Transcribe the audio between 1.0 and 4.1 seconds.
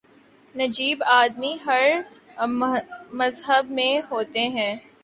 آدمی ہر مذہب میں